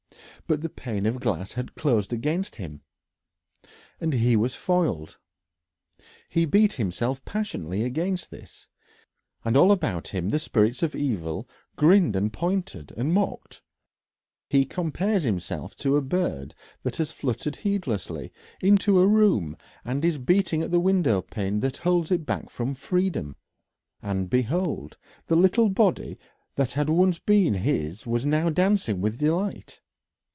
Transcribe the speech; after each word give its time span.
But 0.47 0.59
the 0.61 0.69
pane 0.69 1.05
of 1.05 1.21
glass 1.21 1.53
had 1.53 1.75
closed 1.75 2.11
against 2.11 2.57
him 2.57 2.81
again, 3.61 4.01
and 4.01 4.11
he 4.13 4.35
was 4.35 4.53
foiled. 4.53 5.17
He 6.27 6.43
beat 6.43 6.73
himself 6.73 7.23
passionately 7.23 7.85
against 7.85 8.31
this, 8.31 8.67
and 9.45 9.55
all 9.55 9.71
about 9.71 10.09
him 10.09 10.27
the 10.27 10.39
spirits 10.39 10.83
of 10.83 10.93
evil 10.93 11.47
grinned 11.77 12.17
and 12.17 12.33
pointed 12.33 12.91
and 12.97 13.13
mocked. 13.13 13.61
He 14.49 14.65
gave 14.65 14.65
way 14.65 14.67
to 14.67 14.73
furious 14.75 14.75
anger. 14.75 14.75
He 14.75 14.75
compares 15.11 15.23
himself 15.23 15.75
to 15.77 15.95
a 15.95 16.01
bird 16.01 16.53
that 16.83 16.97
has 16.97 17.13
fluttered 17.13 17.55
heedlessly 17.57 18.33
into 18.59 18.99
a 18.99 19.07
room 19.07 19.55
and 19.85 20.03
is 20.03 20.17
beating 20.17 20.61
at 20.63 20.71
the 20.71 20.81
window 20.81 21.21
pane 21.21 21.61
that 21.61 21.77
holds 21.77 22.11
it 22.11 22.25
back 22.25 22.49
from 22.49 22.75
freedom. 22.75 23.37
And 24.01 24.29
behold! 24.29 24.97
the 25.27 25.37
little 25.37 25.69
body 25.69 26.19
that 26.55 26.73
had 26.73 26.89
once 26.89 27.19
been 27.19 27.53
his 27.53 28.05
was 28.05 28.25
now 28.25 28.49
dancing 28.49 28.99
with 28.99 29.17
delight. 29.17 29.79